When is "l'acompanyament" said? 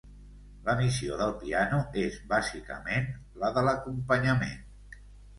3.67-4.57